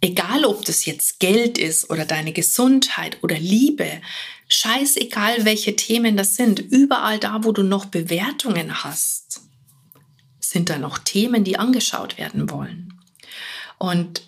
egal 0.00 0.44
ob 0.44 0.64
das 0.64 0.84
jetzt 0.84 1.20
Geld 1.20 1.58
ist 1.58 1.90
oder 1.90 2.04
deine 2.04 2.32
Gesundheit 2.32 3.18
oder 3.22 3.38
Liebe, 3.38 4.00
scheißegal 4.48 5.44
welche 5.44 5.74
Themen 5.74 6.16
das 6.16 6.36
sind, 6.36 6.60
überall 6.60 7.18
da, 7.18 7.44
wo 7.44 7.52
du 7.52 7.62
noch 7.62 7.86
Bewertungen 7.86 8.84
hast, 8.84 9.40
sind 10.38 10.70
da 10.70 10.78
noch 10.78 10.98
Themen, 10.98 11.44
die 11.44 11.58
angeschaut 11.58 12.18
werden 12.18 12.50
wollen. 12.50 12.94
Und 13.78 14.22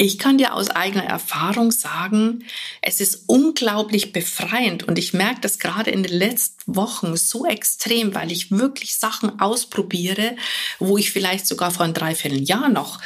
ich 0.00 0.18
kann 0.18 0.38
dir 0.38 0.54
aus 0.54 0.70
eigener 0.70 1.04
Erfahrung 1.04 1.70
sagen, 1.72 2.46
es 2.80 3.02
ist 3.02 3.24
unglaublich 3.26 4.12
befreiend 4.12 4.82
und 4.82 4.98
ich 4.98 5.12
merke 5.12 5.42
das 5.42 5.58
gerade 5.58 5.90
in 5.90 6.02
den 6.02 6.16
letzten 6.16 6.74
Wochen 6.74 7.18
so 7.18 7.44
extrem, 7.44 8.14
weil 8.14 8.32
ich 8.32 8.50
wirklich 8.50 8.96
Sachen 8.96 9.40
ausprobiere, 9.40 10.36
wo 10.78 10.96
ich 10.96 11.10
vielleicht 11.10 11.46
sogar 11.46 11.70
vor 11.70 11.84
ein 11.84 11.92
Dreivierteljahr 11.92 12.70
noch 12.70 12.98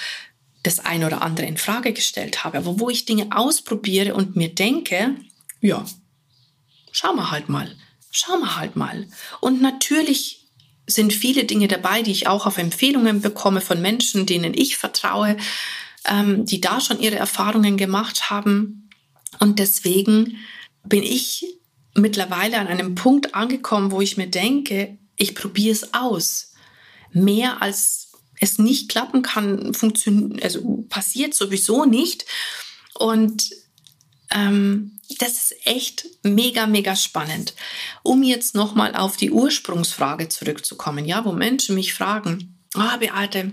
das 0.63 0.79
ein 0.79 1.03
oder 1.03 1.23
andere 1.23 1.47
in 1.47 1.57
Frage 1.57 1.93
gestellt 1.93 2.45
habe, 2.45 2.59
aber 2.59 2.79
wo 2.79 2.89
ich 2.89 3.07
Dinge 3.07 3.37
ausprobiere 3.37 4.15
und 4.15 4.37
mir 4.37 4.55
denke, 4.55 5.17
ja, 5.61 5.85
schau 6.93 7.13
mal 7.13 7.33
halt 7.33 7.49
mal, 7.49 7.75
schau 8.13 8.37
mal 8.37 8.55
halt 8.55 8.77
mal. 8.77 9.09
Und 9.41 9.61
natürlich 9.61 10.47
sind 10.87 11.13
viele 11.13 11.43
Dinge 11.43 11.67
dabei, 11.67 12.03
die 12.03 12.13
ich 12.13 12.29
auch 12.29 12.47
auf 12.47 12.57
Empfehlungen 12.57 13.21
bekomme 13.21 13.61
von 13.61 13.83
Menschen, 13.83 14.27
denen 14.27 14.55
ich 14.55 14.77
vertraue, 14.77 15.37
ähm, 16.09 16.45
die 16.45 16.61
da 16.61 16.81
schon 16.81 17.01
ihre 17.01 17.17
Erfahrungen 17.17 17.77
gemacht 17.77 18.31
haben. 18.31 18.89
Und 19.39 19.59
deswegen 19.59 20.39
bin 20.85 21.03
ich 21.03 21.47
mittlerweile 21.95 22.59
an 22.59 22.67
einem 22.67 22.95
Punkt 22.95 23.35
angekommen, 23.35 23.91
wo 23.91 24.01
ich 24.01 24.17
mir 24.17 24.29
denke, 24.29 24.99
ich 25.17 25.35
probiere 25.35 25.73
es 25.73 25.95
aus. 25.95 26.53
Mehr 27.13 27.63
als 27.63 28.13
es 28.41 28.59
nicht 28.59 28.89
klappen 28.89 29.23
kann, 29.23 29.73
also 30.43 30.85
passiert 30.89 31.35
sowieso 31.35 31.85
nicht. 31.85 32.27
Und 32.95 33.51
ähm, 34.31 34.99
das 35.19 35.33
ist 35.33 35.55
echt 35.67 36.07
mega, 36.23 36.67
mega 36.67 36.97
spannend. 36.97 37.55
Um 38.03 38.23
jetzt 38.23 38.55
nochmal 38.55 38.95
auf 38.97 39.17
die 39.17 39.31
Ursprungsfrage 39.31 40.29
zurückzukommen, 40.29 41.05
ja, 41.05 41.25
wo 41.25 41.33
Menschen 41.33 41.75
mich 41.75 41.95
fragen, 41.95 42.59
ah, 42.75 42.97
Beate, 42.97 43.53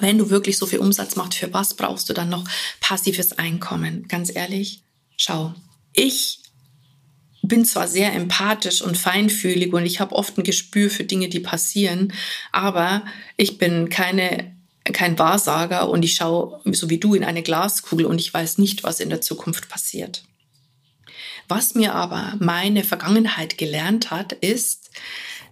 wenn 0.00 0.18
du 0.18 0.30
wirklich 0.30 0.58
so 0.58 0.66
viel 0.66 0.78
Umsatz 0.78 1.16
machst, 1.16 1.34
für 1.34 1.52
was 1.52 1.74
brauchst 1.74 2.08
du 2.08 2.12
dann 2.12 2.28
noch 2.28 2.44
passives 2.80 3.32
Einkommen? 3.32 4.06
Ganz 4.08 4.34
ehrlich, 4.34 4.82
schau, 5.16 5.54
ich 5.92 6.40
bin 7.42 7.64
zwar 7.64 7.88
sehr 7.88 8.12
empathisch 8.12 8.82
und 8.82 8.96
feinfühlig 8.96 9.72
und 9.72 9.86
ich 9.86 10.00
habe 10.00 10.14
oft 10.14 10.38
ein 10.38 10.44
Gespür 10.44 10.90
für 10.90 11.04
Dinge, 11.04 11.28
die 11.28 11.40
passieren, 11.40 12.12
aber 12.52 13.04
ich 13.36 13.58
bin 13.58 13.88
keine 13.88 14.54
kein 14.92 15.18
Wahrsager 15.18 15.88
und 15.88 16.04
ich 16.04 16.14
schaue 16.14 16.60
so 16.72 16.90
wie 16.90 16.98
du 16.98 17.14
in 17.14 17.22
eine 17.22 17.42
Glaskugel 17.42 18.06
und 18.06 18.18
ich 18.18 18.32
weiß 18.32 18.58
nicht, 18.58 18.82
was 18.82 18.98
in 18.98 19.10
der 19.10 19.20
Zukunft 19.20 19.68
passiert. 19.68 20.24
Was 21.48 21.74
mir 21.74 21.94
aber 21.94 22.34
meine 22.38 22.84
Vergangenheit 22.84 23.58
gelernt 23.58 24.10
hat, 24.10 24.32
ist, 24.32 24.90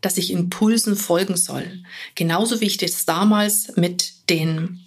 dass 0.01 0.17
ich 0.17 0.31
Impulsen 0.31 0.97
folgen 0.97 1.37
soll. 1.37 1.83
Genauso 2.15 2.61
wie 2.61 2.67
ich 2.67 2.77
das 2.77 3.05
damals 3.05 3.77
mit 3.77 4.13
den 4.31 4.85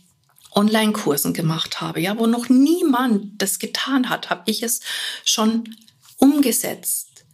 Online-Kursen 0.53 1.33
gemacht 1.33 1.81
habe, 1.81 2.01
ja, 2.01 2.17
wo 2.17 2.27
noch 2.27 2.49
niemand 2.49 3.41
das 3.41 3.59
getan 3.59 4.09
hat, 4.09 4.29
habe 4.29 4.43
ich 4.51 4.63
es 4.63 4.81
schon 5.23 5.75
umgesetzt. 6.17 7.25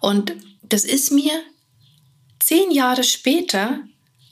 Und 0.00 0.34
das 0.62 0.84
ist 0.84 1.12
mir 1.12 1.32
zehn 2.38 2.70
Jahre 2.70 3.04
später 3.04 3.80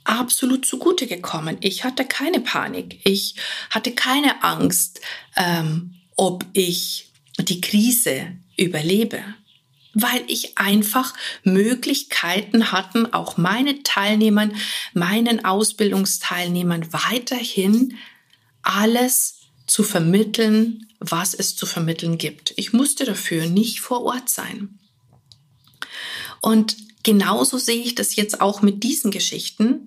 absolut 0.05 0.67
zugute 0.67 1.07
gekommen. 1.07 1.59
Ich 1.61 1.85
hatte 1.85 2.05
keine 2.05 2.41
Panik. 2.41 3.01
Ich 3.05 3.37
hatte 3.69 3.93
keine 3.93 4.43
Angst, 4.43 5.01
ähm, 5.37 5.95
ob 6.17 6.45
ich 6.53 7.11
die 7.39 7.61
Krise 7.61 8.33
überlebe, 8.57 9.23
weil 9.95 10.23
ich 10.29 10.59
einfach 10.59 11.15
Möglichkeiten 11.43 12.73
hatten, 12.73 13.13
auch 13.13 13.37
meinen 13.37 13.83
Teilnehmern, 13.83 14.55
meinen 14.95 15.45
Ausbildungsteilnehmern 15.45 16.93
weiterhin 16.93 17.97
alles 18.63 19.41
zu 19.67 19.83
vermitteln, 19.83 20.87
was 20.99 21.35
es 21.35 21.57
zu 21.57 21.67
vermitteln 21.67 22.19
gibt. 22.19 22.53
Ich 22.57 22.73
musste 22.73 23.05
dafür 23.05 23.47
nicht 23.47 23.81
vor 23.81 24.03
Ort 24.03 24.29
sein. 24.29 24.79
Und 26.41 26.77
genauso 27.03 27.59
sehe 27.59 27.83
ich 27.83 27.95
das 27.95 28.17
jetzt 28.17 28.41
auch 28.41 28.63
mit 28.63 28.83
diesen 28.83 29.11
Geschichten. 29.11 29.87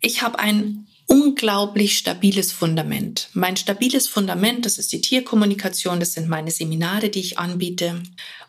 Ich 0.00 0.22
habe 0.22 0.38
ein 0.38 0.86
unglaublich 1.06 1.98
stabiles 1.98 2.52
Fundament. 2.52 3.28
Mein 3.34 3.56
stabiles 3.56 4.08
Fundament, 4.08 4.64
das 4.64 4.78
ist 4.78 4.92
die 4.92 5.00
Tierkommunikation, 5.00 6.00
das 6.00 6.14
sind 6.14 6.28
meine 6.28 6.50
Seminare, 6.50 7.10
die 7.10 7.20
ich 7.20 7.38
anbiete. 7.38 8.02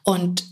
Und 0.04 0.44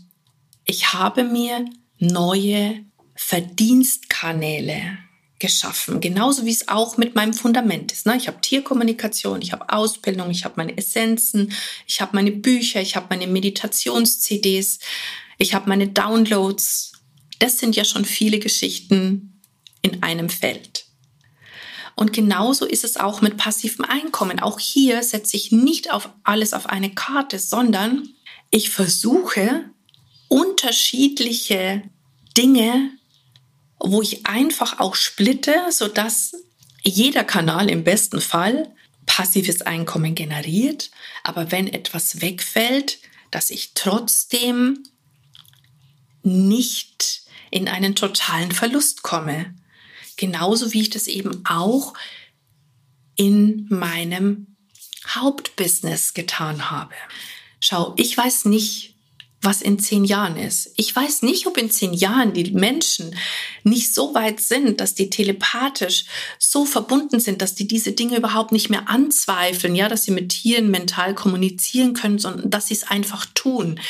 ich 0.64 0.92
habe 0.92 1.24
mir 1.24 1.64
neue 1.98 2.84
Verdienstkanäle 3.14 4.98
geschaffen, 5.38 6.00
genauso 6.00 6.46
wie 6.46 6.52
es 6.52 6.68
auch 6.68 6.96
mit 6.96 7.16
meinem 7.16 7.34
Fundament 7.34 7.90
ist. 7.90 8.06
Ne? 8.06 8.16
Ich 8.16 8.28
habe 8.28 8.40
Tierkommunikation, 8.40 9.42
ich 9.42 9.52
habe 9.52 9.70
Ausbildung, 9.70 10.30
ich 10.30 10.44
habe 10.44 10.54
meine 10.56 10.76
Essenzen, 10.78 11.52
ich 11.86 12.00
habe 12.00 12.14
meine 12.14 12.30
Bücher, 12.30 12.80
ich 12.80 12.94
habe 12.94 13.06
meine 13.10 13.26
Meditations-CDs, 13.26 14.78
ich 15.38 15.54
habe 15.54 15.68
meine 15.68 15.88
Downloads. 15.88 16.92
Das 17.40 17.58
sind 17.58 17.74
ja 17.74 17.84
schon 17.84 18.04
viele 18.04 18.38
Geschichten 18.38 19.40
in 19.82 20.02
einem 20.04 20.28
Feld. 20.28 20.86
Und 21.96 22.12
genauso 22.12 22.64
ist 22.64 22.84
es 22.84 22.96
auch 22.96 23.20
mit 23.20 23.36
passivem 23.36 23.84
Einkommen. 23.84 24.38
Auch 24.38 24.60
hier 24.60 25.02
setze 25.02 25.36
ich 25.36 25.50
nicht 25.50 25.92
auf 25.92 26.08
alles 26.22 26.54
auf 26.54 26.66
eine 26.66 26.94
Karte, 26.94 27.40
sondern 27.40 28.08
ich 28.52 28.70
versuche 28.70 29.68
unterschiedliche 30.28 31.82
Dinge 32.36 32.92
wo 33.84 34.00
ich 34.00 34.26
einfach 34.26 34.78
auch 34.78 34.94
splitte, 34.94 35.54
sodass 35.70 36.34
jeder 36.84 37.24
Kanal 37.24 37.68
im 37.68 37.84
besten 37.84 38.20
Fall 38.20 38.72
passives 39.06 39.62
Einkommen 39.62 40.14
generiert, 40.14 40.90
aber 41.24 41.50
wenn 41.50 41.66
etwas 41.66 42.20
wegfällt, 42.20 42.98
dass 43.30 43.50
ich 43.50 43.72
trotzdem 43.74 44.84
nicht 46.22 47.22
in 47.50 47.68
einen 47.68 47.96
totalen 47.96 48.52
Verlust 48.52 49.02
komme. 49.02 49.54
Genauso 50.16 50.72
wie 50.72 50.82
ich 50.82 50.90
das 50.90 51.08
eben 51.08 51.44
auch 51.44 51.94
in 53.16 53.66
meinem 53.68 54.56
Hauptbusiness 55.08 56.14
getan 56.14 56.70
habe. 56.70 56.94
Schau, 57.64 57.94
ich 57.96 58.16
weiß 58.18 58.46
nicht, 58.46 58.96
was 59.40 59.62
in 59.62 59.78
zehn 59.78 60.04
Jahren 60.04 60.36
ist. 60.36 60.72
Ich 60.76 60.94
weiß 60.94 61.22
nicht, 61.22 61.46
ob 61.46 61.56
in 61.56 61.70
zehn 61.70 61.94
Jahren 61.94 62.32
die 62.32 62.50
Menschen 62.50 63.14
nicht 63.62 63.94
so 63.94 64.14
weit 64.14 64.40
sind, 64.40 64.80
dass 64.80 64.94
die 64.94 65.10
telepathisch 65.10 66.04
so 66.40 66.64
verbunden 66.64 67.20
sind, 67.20 67.40
dass 67.40 67.54
die 67.54 67.68
diese 67.68 67.92
Dinge 67.92 68.16
überhaupt 68.16 68.50
nicht 68.50 68.68
mehr 68.68 68.88
anzweifeln, 68.88 69.76
ja, 69.76 69.88
dass 69.88 70.04
sie 70.04 70.10
mit 70.10 70.30
Tieren 70.30 70.72
mental 70.72 71.14
kommunizieren 71.14 71.94
können, 71.94 72.18
sondern 72.18 72.50
dass 72.50 72.66
sie 72.66 72.74
es 72.74 72.84
einfach 72.84 73.26
tun, 73.34 73.80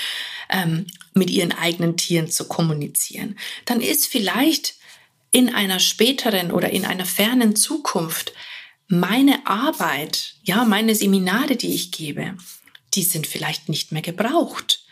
ähm, 0.51 0.87
mit 1.15 1.31
ihren 1.31 1.53
eigenen 1.53 1.97
Tieren 1.97 2.31
zu 2.31 2.49
kommunizieren. 2.49 3.39
Dann 3.65 3.81
ist 3.81 4.07
vielleicht 4.07 4.75
in 5.31 5.55
einer 5.55 5.81
späteren 5.81 6.51
oder 6.51 6.71
in 6.71 6.85
einer 6.85 7.07
fernen 7.07 7.57
Zukunft 7.57 8.35
meine 8.87 9.47
Arbeit, 9.47 10.35
ja, 10.43 10.65
meine 10.67 10.95
Seminare, 10.95 11.57
die 11.57 11.75
ich 11.75 11.91
gebe, 11.91 12.37
die 12.95 13.03
sind 13.03 13.27
vielleicht 13.27 13.69
nicht 13.69 13.93
mehr 13.93 14.03
gebraucht 14.03 14.83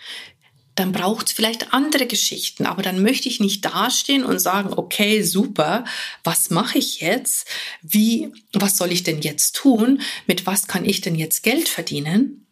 dann 0.81 0.93
braucht 0.93 1.27
es 1.27 1.33
vielleicht 1.33 1.75
andere 1.75 2.07
Geschichten. 2.07 2.65
Aber 2.65 2.83
dann 2.83 3.03
möchte 3.03 3.29
ich 3.29 3.39
nicht 3.39 3.65
dastehen 3.65 4.25
und 4.25 4.39
sagen, 4.39 4.73
okay, 4.75 5.23
super, 5.23 5.85
was 6.25 6.49
mache 6.49 6.79
ich 6.79 7.01
jetzt? 7.01 7.47
Wie, 7.83 8.33
was 8.55 8.79
soll 8.79 8.91
ich 8.91 9.03
denn 9.03 9.21
jetzt 9.21 9.57
tun? 9.57 10.01
Mit 10.27 10.47
was 10.47 10.69
kann 10.69 10.87
ich 10.87 11.03
denn 11.03 11.17
jetzt 11.17 11.43
Geld 11.43 11.69
verdienen? 11.69 12.47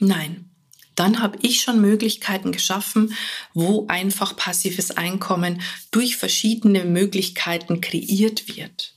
Nein. 0.00 0.50
Dann 0.96 1.20
habe 1.20 1.38
ich 1.42 1.60
schon 1.60 1.80
Möglichkeiten 1.80 2.52
geschaffen, 2.52 3.14
wo 3.52 3.86
einfach 3.86 4.34
passives 4.34 4.90
Einkommen 4.90 5.60
durch 5.90 6.16
verschiedene 6.16 6.84
Möglichkeiten 6.84 7.82
kreiert 7.82 8.48
wird. 8.48 8.94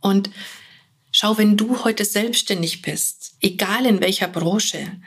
Und 0.00 0.30
Schau, 1.16 1.38
wenn 1.38 1.56
du 1.56 1.84
heute 1.84 2.04
selbstständig 2.04 2.82
bist, 2.82 3.36
egal 3.40 3.86
in 3.86 4.00
welcher 4.00 4.26
Branche, 4.26 5.00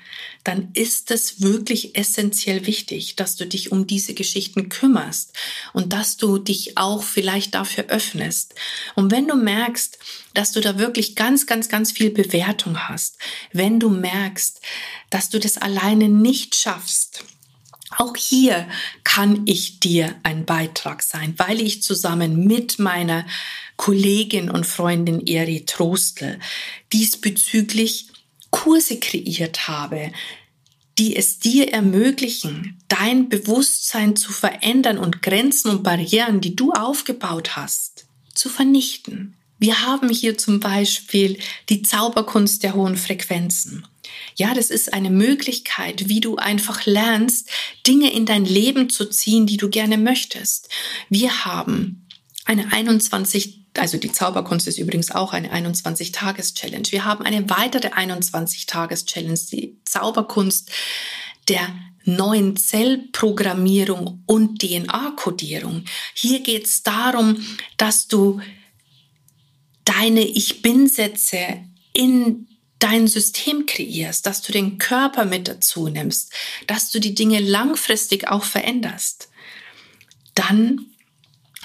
dann 0.45 0.69
ist 0.73 1.11
es 1.11 1.41
wirklich 1.41 1.97
essentiell 1.97 2.65
wichtig, 2.65 3.17
dass 3.17 3.35
du 3.35 3.45
dich 3.45 3.73
um 3.73 3.87
diese 3.87 4.13
Geschichten 4.13 4.69
kümmerst 4.69 5.33
und 5.73 5.91
dass 5.91 6.15
du 6.15 6.37
dich 6.37 6.77
auch 6.77 7.03
vielleicht 7.03 7.55
dafür 7.55 7.87
öffnest. 7.89 8.55
Und 8.95 9.11
wenn 9.11 9.27
du 9.27 9.35
merkst, 9.35 9.99
dass 10.33 10.53
du 10.53 10.61
da 10.61 10.79
wirklich 10.79 11.17
ganz, 11.17 11.45
ganz, 11.45 11.67
ganz 11.67 11.91
viel 11.91 12.09
Bewertung 12.09 12.87
hast, 12.87 13.17
wenn 13.51 13.77
du 13.77 13.89
merkst, 13.89 14.61
dass 15.09 15.29
du 15.29 15.41
das 15.41 15.57
alleine 15.57 16.07
nicht 16.07 16.55
schaffst, 16.55 17.25
auch 17.97 18.15
hier 18.15 18.67
kann 19.03 19.41
ich 19.45 19.81
dir 19.81 20.15
ein 20.23 20.45
Beitrag 20.45 21.03
sein, 21.03 21.33
weil 21.35 21.59
ich 21.59 21.83
zusammen 21.83 22.45
mit 22.45 22.79
meiner 22.79 23.25
Kollegin 23.77 24.49
und 24.49 24.65
Freundin 24.65 25.25
Eri 25.25 25.65
Trostl 25.65 26.39
diesbezüglich 26.91 28.07
Kurse 28.51 28.99
kreiert 28.99 29.67
habe, 29.67 30.11
die 30.97 31.15
es 31.15 31.39
dir 31.39 31.71
ermöglichen, 31.71 32.79
dein 32.87 33.29
Bewusstsein 33.29 34.15
zu 34.15 34.31
verändern 34.31 34.97
und 34.97 35.21
Grenzen 35.21 35.69
und 35.69 35.83
Barrieren, 35.83 36.41
die 36.41 36.55
du 36.55 36.71
aufgebaut 36.73 37.55
hast, 37.55 38.07
zu 38.33 38.49
vernichten. 38.49 39.35
Wir 39.59 39.85
haben 39.85 40.09
hier 40.09 40.37
zum 40.37 40.59
Beispiel 40.59 41.39
die 41.69 41.81
Zauberkunst 41.81 42.63
der 42.63 42.75
hohen 42.75 42.97
Frequenzen. 42.97 43.87
Ja, 44.35 44.53
das 44.53 44.69
ist 44.69 44.93
eine 44.93 45.09
Möglichkeit, 45.09 46.09
wie 46.09 46.19
du 46.19 46.35
einfach 46.37 46.85
lernst, 46.85 47.49
Dinge 47.85 48.11
in 48.11 48.25
dein 48.25 48.45
Leben 48.45 48.89
zu 48.89 49.05
ziehen, 49.09 49.47
die 49.47 49.57
du 49.57 49.69
gerne 49.69 49.97
möchtest. 49.97 50.69
Wir 51.09 51.45
haben 51.45 52.07
eine 52.45 52.71
21, 52.71 53.66
also 53.79 53.97
die 53.97 54.11
Zauberkunst 54.11 54.67
ist 54.67 54.77
übrigens 54.77 55.11
auch 55.11 55.33
eine 55.33 55.53
21-Tages-Challenge. 55.53 56.87
Wir 56.91 57.05
haben 57.05 57.23
eine 57.25 57.49
weitere 57.49 57.89
21-Tages-Challenge, 57.89 59.39
die 59.51 59.77
Zauberkunst 59.85 60.71
der 61.47 61.67
neuen 62.03 62.55
Zellprogrammierung 62.55 64.23
und 64.25 64.61
DNA-Kodierung. 64.61 65.83
Hier 66.13 66.39
geht 66.39 66.65
es 66.65 66.83
darum, 66.83 67.45
dass 67.77 68.07
du 68.07 68.39
deine 69.83 70.21
Ich 70.21 70.61
Bin-Sätze 70.61 71.61
in 71.93 72.47
dein 72.79 73.07
System 73.07 73.65
kreierst, 73.65 74.25
dass 74.25 74.41
du 74.41 74.51
den 74.51 74.77
Körper 74.77 75.25
mit 75.25 75.47
dazu 75.47 75.87
nimmst, 75.89 76.31
dass 76.67 76.91
du 76.91 76.99
die 76.99 77.15
Dinge 77.15 77.39
langfristig 77.39 78.27
auch 78.27 78.43
veränderst, 78.43 79.29
dann 80.35 80.85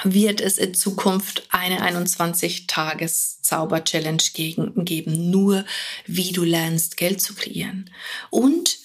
wird 0.05 0.41
es 0.41 0.59
in 0.59 0.75
Zukunft 0.75 1.47
eine 1.51 1.83
21-Tages-Zauber-Challenge 1.83 4.23
geben, 4.33 5.31
nur 5.31 5.65
wie 6.07 6.33
du 6.33 6.45
lernst, 6.45 6.97
Geld 6.97 7.21
zu 7.21 7.35
kreieren. 7.35 7.91
Und 8.31 8.79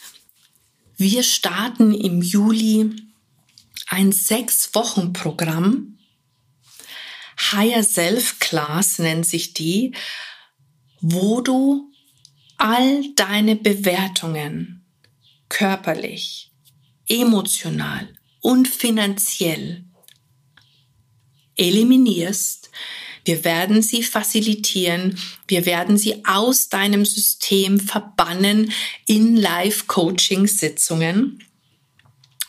wir 0.97 1.23
starten 1.23 1.93
im 1.93 2.21
Juli 2.21 2.91
ein 3.87 4.11
Sechs-Wochen-Programm. 4.11 5.97
Higher 7.51 7.83
Self 7.83 8.39
Class 8.39 8.99
nennt 8.99 9.25
sich 9.25 9.53
die, 9.53 9.93
wo 10.99 11.41
du 11.41 11.91
all 12.57 13.03
deine 13.15 13.55
Bewertungen 13.55 14.85
körperlich, 15.49 16.51
emotional 17.07 18.13
und 18.41 18.67
finanziell 18.67 19.86
eliminierst. 21.57 22.69
Wir 23.25 23.43
werden 23.43 23.81
sie 23.81 24.03
facilitieren. 24.03 25.19
Wir 25.47 25.65
werden 25.65 25.97
sie 25.97 26.23
aus 26.25 26.69
deinem 26.69 27.03
System 27.03 27.79
verbannen 27.79 28.71
in 29.05 29.35
Live-Coaching-Sitzungen. 29.35 31.43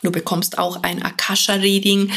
Du 0.02 0.12
bekommst 0.12 0.58
auch 0.58 0.84
ein 0.84 1.02
Akasha-Reading 1.02 2.12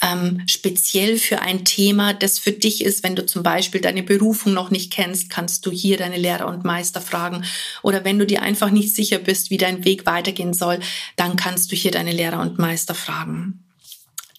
ähm, 0.00 0.42
speziell 0.46 1.18
für 1.18 1.40
ein 1.40 1.66
Thema, 1.66 2.14
das 2.14 2.38
für 2.38 2.52
dich 2.52 2.82
ist. 2.82 3.02
Wenn 3.02 3.16
du 3.16 3.26
zum 3.26 3.42
Beispiel 3.42 3.82
deine 3.82 4.02
Berufung 4.02 4.54
noch 4.54 4.70
nicht 4.70 4.90
kennst, 4.90 5.28
kannst 5.28 5.66
du 5.66 5.70
hier 5.70 5.98
deine 5.98 6.16
Lehrer 6.16 6.46
und 6.46 6.64
Meister 6.64 7.02
fragen. 7.02 7.44
Oder 7.82 8.04
wenn 8.04 8.18
du 8.18 8.24
dir 8.24 8.40
einfach 8.40 8.70
nicht 8.70 8.94
sicher 8.94 9.18
bist, 9.18 9.50
wie 9.50 9.58
dein 9.58 9.84
Weg 9.84 10.06
weitergehen 10.06 10.54
soll, 10.54 10.80
dann 11.16 11.36
kannst 11.36 11.70
du 11.70 11.76
hier 11.76 11.90
deine 11.90 12.12
Lehrer 12.12 12.40
und 12.40 12.58
Meister 12.58 12.94
fragen. 12.94 13.62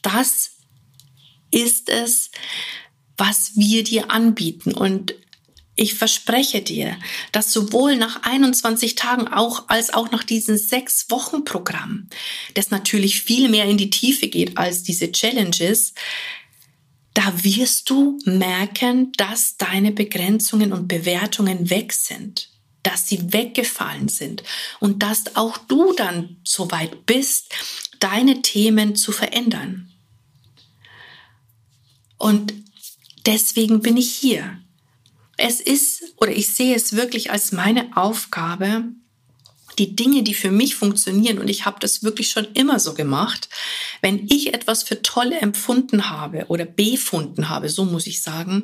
Das 0.01 0.58
ist 1.51 1.89
es, 1.89 2.31
was 3.17 3.51
wir 3.55 3.83
dir 3.83 4.11
anbieten. 4.11 4.73
Und 4.73 5.13
ich 5.75 5.93
verspreche 5.93 6.61
dir, 6.61 6.97
dass 7.31 7.53
sowohl 7.53 7.95
nach 7.95 8.23
21 8.23 8.95
Tagen 8.95 9.27
auch 9.29 9.69
als 9.69 9.93
auch 9.93 10.11
nach 10.11 10.23
diesem 10.23 10.57
sechs 10.57 11.09
Wochen 11.09 11.45
Programm, 11.45 12.09
das 12.53 12.69
natürlich 12.69 13.21
viel 13.21 13.47
mehr 13.47 13.65
in 13.65 13.77
die 13.77 13.89
Tiefe 13.89 14.27
geht 14.27 14.57
als 14.57 14.83
diese 14.83 15.11
Challenges, 15.11 15.93
da 17.13 17.43
wirst 17.43 17.89
du 17.89 18.19
merken, 18.25 19.11
dass 19.13 19.57
deine 19.57 19.91
Begrenzungen 19.91 20.73
und 20.73 20.87
Bewertungen 20.87 21.69
weg 21.69 21.93
sind, 21.93 22.49
dass 22.83 23.07
sie 23.07 23.33
weggefallen 23.33 24.09
sind 24.09 24.43
und 24.79 25.01
dass 25.01 25.35
auch 25.35 25.57
du 25.57 25.93
dann 25.93 26.37
so 26.43 26.71
weit 26.71 27.05
bist, 27.05 27.53
deine 27.99 28.41
Themen 28.41 28.95
zu 28.95 29.11
verändern. 29.11 29.91
Und 32.19 32.53
deswegen 33.25 33.81
bin 33.81 33.97
ich 33.97 34.11
hier 34.11 34.59
es 35.39 35.61
ist 35.61 36.13
oder 36.17 36.31
ich 36.31 36.53
sehe 36.53 36.75
es 36.75 36.95
wirklich 36.95 37.31
als 37.31 37.51
meine 37.51 37.95
Aufgabe, 37.95 38.83
die 39.77 39.95
Dinge, 39.95 40.23
die 40.23 40.33
für 40.33 40.51
mich 40.51 40.75
funktionieren, 40.75 41.39
und 41.39 41.49
ich 41.49 41.65
habe 41.65 41.79
das 41.79 42.03
wirklich 42.03 42.29
schon 42.29 42.45
immer 42.53 42.79
so 42.79 42.93
gemacht, 42.93 43.47
wenn 44.01 44.27
ich 44.29 44.53
etwas 44.53 44.83
für 44.83 45.01
toll 45.01 45.31
empfunden 45.31 46.09
habe 46.09 46.45
oder 46.49 46.65
befunden 46.65 47.47
habe, 47.47 47.69
so 47.69 47.85
muss 47.85 48.05
ich 48.05 48.21
sagen, 48.21 48.63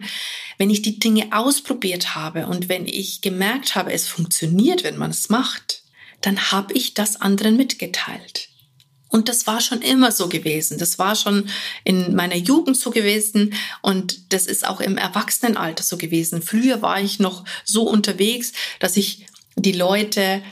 wenn 0.58 0.70
ich 0.70 0.82
die 0.82 1.00
Dinge 1.00 1.30
ausprobiert 1.32 2.16
habe 2.16 2.48
und 2.48 2.68
wenn 2.68 2.86
ich 2.86 3.22
gemerkt 3.22 3.76
habe, 3.76 3.94
es 3.94 4.10
funktioniert, 4.10 4.84
wenn 4.84 4.98
man 4.98 5.12
es 5.12 5.30
macht, 5.30 5.84
dann 6.20 6.52
habe 6.52 6.74
ich 6.74 6.94
das 6.94 7.22
anderen 7.22 7.56
mitgeteilt. 7.56 8.50
Und 9.16 9.30
das 9.30 9.48
war 9.48 9.62
schon 9.62 9.82
immer 9.82 10.12
so 10.12 10.28
gewesen. 10.28 10.78
Das 10.78 11.00
war 11.00 11.16
schon 11.16 11.48
in 11.86 12.16
meiner 12.16 12.36
Jugend 12.36 12.76
so 12.76 12.92
gewesen 12.92 13.54
und 13.82 14.34
das 14.34 14.46
ist 14.46 14.68
auch 14.68 14.82
im 14.82 14.98
Erwachsenenalter 14.98 15.84
so 15.84 15.96
gewesen. 15.96 16.42
Früher 16.42 16.82
war 16.82 17.00
ich 17.00 17.18
noch 17.18 17.46
so 17.64 17.84
unterwegs, 17.84 18.52
dass 18.82 18.98
ich 18.98 19.26
die 19.56 19.72
Leute 19.72 20.44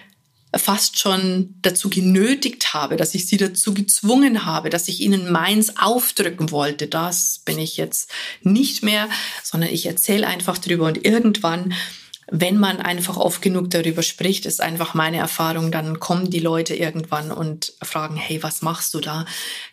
fast 0.55 0.97
schon 0.97 1.55
dazu 1.61 1.89
genötigt 1.89 2.73
habe, 2.73 2.95
dass 2.95 3.15
ich 3.15 3.27
sie 3.27 3.35
dazu 3.35 3.73
gezwungen 3.73 4.45
habe, 4.45 4.69
dass 4.69 4.87
ich 4.87 5.01
ihnen 5.01 5.29
meins 5.29 5.75
aufdrücken 5.75 6.51
wollte. 6.51 6.87
Das 6.87 7.41
bin 7.43 7.59
ich 7.59 7.75
jetzt 7.75 8.11
nicht 8.43 8.81
mehr, 8.81 9.09
sondern 9.43 9.71
ich 9.71 9.87
erzähle 9.87 10.25
einfach 10.25 10.57
drüber 10.57 10.85
und 10.85 11.03
irgendwann 11.03 11.73
wenn 12.31 12.57
man 12.57 12.79
einfach 12.79 13.17
oft 13.17 13.41
genug 13.41 13.69
darüber 13.69 14.03
spricht, 14.03 14.45
ist 14.45 14.61
einfach 14.61 14.93
meine 14.93 15.17
Erfahrung, 15.17 15.71
dann 15.71 15.99
kommen 15.99 16.29
die 16.29 16.39
Leute 16.39 16.75
irgendwann 16.75 17.31
und 17.31 17.73
fragen, 17.81 18.15
hey, 18.15 18.41
was 18.41 18.61
machst 18.61 18.93
du 18.93 18.99
da? 18.99 19.25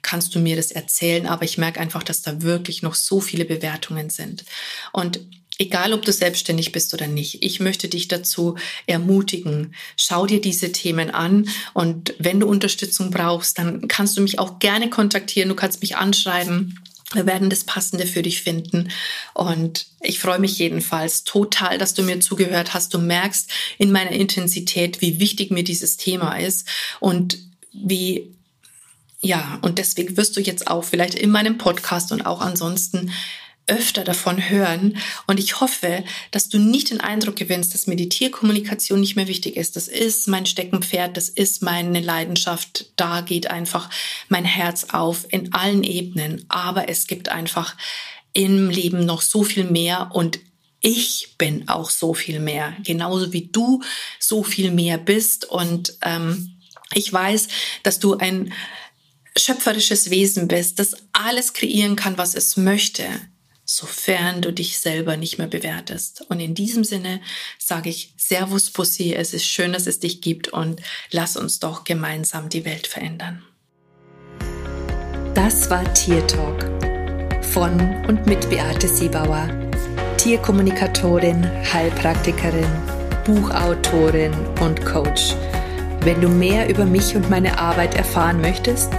Kannst 0.02 0.34
du 0.34 0.38
mir 0.38 0.56
das 0.56 0.70
erzählen? 0.70 1.26
Aber 1.26 1.44
ich 1.44 1.58
merke 1.58 1.80
einfach, 1.80 2.02
dass 2.02 2.22
da 2.22 2.42
wirklich 2.42 2.82
noch 2.82 2.94
so 2.94 3.20
viele 3.20 3.44
Bewertungen 3.44 4.10
sind. 4.10 4.44
Und 4.92 5.20
egal 5.58 5.92
ob 5.92 6.02
du 6.04 6.12
selbstständig 6.12 6.72
bist 6.72 6.94
oder 6.94 7.06
nicht, 7.06 7.44
ich 7.44 7.60
möchte 7.60 7.88
dich 7.88 8.08
dazu 8.08 8.56
ermutigen. 8.86 9.74
Schau 9.96 10.26
dir 10.26 10.40
diese 10.40 10.72
Themen 10.72 11.10
an 11.10 11.48
und 11.74 12.14
wenn 12.18 12.40
du 12.40 12.48
Unterstützung 12.48 13.10
brauchst, 13.10 13.58
dann 13.58 13.86
kannst 13.86 14.16
du 14.16 14.22
mich 14.22 14.38
auch 14.38 14.58
gerne 14.58 14.90
kontaktieren. 14.90 15.50
Du 15.50 15.54
kannst 15.54 15.82
mich 15.82 15.96
anschreiben. 15.96 16.78
Wir 17.12 17.26
werden 17.26 17.50
das 17.50 17.64
Passende 17.64 18.06
für 18.06 18.22
dich 18.22 18.42
finden. 18.42 18.90
Und 19.34 19.86
ich 20.00 20.20
freue 20.20 20.38
mich 20.38 20.58
jedenfalls 20.58 21.24
total, 21.24 21.78
dass 21.78 21.94
du 21.94 22.02
mir 22.02 22.20
zugehört 22.20 22.72
hast. 22.72 22.94
Du 22.94 22.98
merkst 22.98 23.50
in 23.78 23.90
meiner 23.90 24.12
Intensität, 24.12 25.00
wie 25.00 25.18
wichtig 25.18 25.50
mir 25.50 25.64
dieses 25.64 25.96
Thema 25.96 26.36
ist 26.36 26.66
und 27.00 27.38
wie 27.72 28.34
ja, 29.22 29.58
und 29.60 29.78
deswegen 29.78 30.16
wirst 30.16 30.36
du 30.36 30.40
jetzt 30.40 30.68
auch 30.68 30.82
vielleicht 30.82 31.14
in 31.14 31.30
meinem 31.30 31.58
Podcast 31.58 32.10
und 32.10 32.24
auch 32.24 32.40
ansonsten 32.40 33.12
öfter 33.70 34.04
davon 34.04 34.50
hören. 34.50 34.98
Und 35.26 35.38
ich 35.38 35.60
hoffe, 35.60 36.04
dass 36.32 36.48
du 36.48 36.58
nicht 36.58 36.90
den 36.90 37.00
Eindruck 37.00 37.36
gewinnst, 37.36 37.72
dass 37.72 37.86
Meditierkommunikation 37.86 39.00
nicht 39.00 39.16
mehr 39.16 39.28
wichtig 39.28 39.56
ist. 39.56 39.76
Das 39.76 39.88
ist 39.88 40.28
mein 40.28 40.44
Steckenpferd, 40.44 41.16
das 41.16 41.28
ist 41.28 41.62
meine 41.62 42.00
Leidenschaft. 42.00 42.90
Da 42.96 43.20
geht 43.20 43.46
einfach 43.46 43.88
mein 44.28 44.44
Herz 44.44 44.88
auf 44.92 45.26
in 45.30 45.54
allen 45.54 45.84
Ebenen. 45.84 46.44
Aber 46.48 46.88
es 46.88 47.06
gibt 47.06 47.28
einfach 47.30 47.76
im 48.32 48.68
Leben 48.68 49.06
noch 49.06 49.22
so 49.22 49.44
viel 49.44 49.64
mehr 49.64 50.10
und 50.12 50.40
ich 50.82 51.34
bin 51.36 51.68
auch 51.68 51.90
so 51.90 52.14
viel 52.14 52.40
mehr, 52.40 52.74
genauso 52.84 53.32
wie 53.32 53.48
du 53.48 53.82
so 54.18 54.42
viel 54.42 54.70
mehr 54.70 54.98
bist. 54.98 55.44
Und 55.44 55.94
ähm, 56.02 56.56
ich 56.94 57.12
weiß, 57.12 57.48
dass 57.82 57.98
du 57.98 58.16
ein 58.16 58.52
schöpferisches 59.36 60.10
Wesen 60.10 60.48
bist, 60.48 60.78
das 60.78 60.96
alles 61.12 61.52
kreieren 61.52 61.96
kann, 61.96 62.18
was 62.18 62.34
es 62.34 62.56
möchte 62.56 63.04
sofern 63.72 64.42
du 64.42 64.52
dich 64.52 64.80
selber 64.80 65.16
nicht 65.16 65.38
mehr 65.38 65.46
bewertest. 65.46 66.24
Und 66.28 66.40
in 66.40 66.54
diesem 66.54 66.82
Sinne 66.82 67.20
sage 67.56 67.88
ich 67.88 68.12
Servus 68.16 68.70
Pussy, 68.70 69.14
es 69.14 69.32
ist 69.32 69.46
schön, 69.46 69.72
dass 69.72 69.86
es 69.86 70.00
dich 70.00 70.20
gibt 70.20 70.48
und 70.48 70.82
lass 71.12 71.36
uns 71.36 71.60
doch 71.60 71.84
gemeinsam 71.84 72.48
die 72.48 72.64
Welt 72.64 72.88
verändern. 72.88 73.44
Das 75.34 75.70
war 75.70 75.84
Tier 75.94 76.26
Talk 76.26 76.64
von 77.44 78.04
und 78.06 78.26
mit 78.26 78.50
Beate 78.50 78.88
Siebauer, 78.88 79.48
Tierkommunikatorin, 80.18 81.48
Heilpraktikerin, 81.72 82.70
Buchautorin 83.24 84.34
und 84.60 84.84
Coach. 84.84 85.36
Wenn 86.00 86.20
du 86.20 86.28
mehr 86.28 86.68
über 86.68 86.84
mich 86.84 87.14
und 87.14 87.30
meine 87.30 87.56
Arbeit 87.56 87.94
erfahren 87.94 88.40
möchtest, 88.40 88.90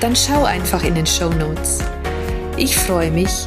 dann 0.00 0.16
schau 0.16 0.44
einfach 0.44 0.84
in 0.84 0.94
den 0.94 1.06
Show 1.06 1.30
Notes. 1.30 1.80
Ich 2.56 2.74
freue 2.76 3.10
mich, 3.10 3.46